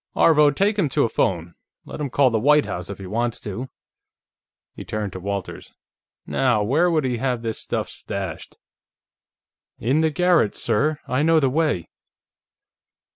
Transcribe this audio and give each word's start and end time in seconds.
"Aarvo, 0.15 0.49
take 0.49 0.79
him 0.79 0.89
to 0.89 1.03
a 1.03 1.09
phone; 1.09 1.53
let 1.85 2.01
him 2.01 2.09
call 2.09 2.31
the 2.31 2.39
White 2.39 2.65
House 2.65 2.89
if 2.89 2.97
he 2.97 3.05
wants 3.05 3.39
to." 3.41 3.69
He 4.73 4.83
turned 4.83 5.13
to 5.13 5.19
Walters. 5.19 5.73
"Now, 6.25 6.63
where 6.63 6.89
would 6.89 7.03
he 7.05 7.17
have 7.17 7.43
this 7.43 7.59
stuff 7.59 7.87
stashed?" 7.87 8.55
"In 9.77 10.01
the 10.01 10.09
garret, 10.09 10.55
sir. 10.55 10.97
I 11.07 11.21
know 11.21 11.39
the 11.39 11.51
way." 11.51 11.87